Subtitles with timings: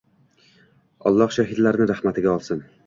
[1.11, 2.71] Alloh shahidlarni rahmatiga olsin